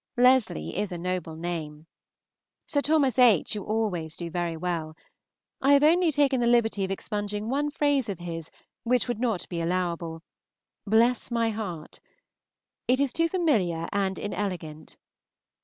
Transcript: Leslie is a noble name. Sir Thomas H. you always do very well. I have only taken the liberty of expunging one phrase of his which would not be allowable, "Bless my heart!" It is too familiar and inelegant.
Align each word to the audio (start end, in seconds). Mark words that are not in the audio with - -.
Leslie 0.17 0.75
is 0.75 0.91
a 0.91 0.97
noble 0.97 1.35
name. 1.35 1.85
Sir 2.65 2.81
Thomas 2.81 3.19
H. 3.19 3.53
you 3.53 3.63
always 3.63 4.15
do 4.15 4.31
very 4.31 4.57
well. 4.57 4.97
I 5.61 5.73
have 5.73 5.83
only 5.83 6.11
taken 6.11 6.41
the 6.41 6.47
liberty 6.47 6.83
of 6.83 6.89
expunging 6.89 7.49
one 7.49 7.69
phrase 7.69 8.09
of 8.09 8.17
his 8.17 8.49
which 8.81 9.07
would 9.07 9.19
not 9.19 9.47
be 9.47 9.61
allowable, 9.61 10.23
"Bless 10.87 11.29
my 11.29 11.51
heart!" 11.51 11.99
It 12.87 12.99
is 12.99 13.13
too 13.13 13.29
familiar 13.29 13.87
and 13.93 14.17
inelegant. 14.17 14.97